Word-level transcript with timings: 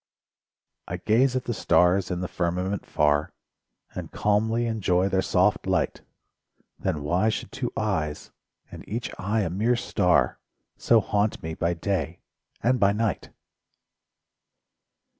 I 0.87 0.97
gaze 0.97 1.35
at 1.35 1.43
the 1.43 1.53
stars 1.53 2.09
in 2.09 2.21
the 2.21 2.27
firmament 2.27 2.87
far 2.87 3.33
And 3.93 4.11
calmly 4.11 4.65
enjoy 4.65 5.09
their 5.09 5.21
soft 5.21 5.67
light. 5.67 6.01
Then 6.79 7.03
why 7.03 7.29
should 7.29 7.51
two 7.51 7.71
eyes, 7.77 8.31
and 8.71 8.83
each 8.89 9.11
eye 9.19 9.41
a 9.41 9.49
mere 9.51 9.75
star, 9.75 10.39
So 10.75 11.01
haunt 11.01 11.43
me 11.43 11.53
by 11.53 11.75
day 11.75 12.19
and 12.63 12.79
by 12.79 12.93
night? 12.93 13.29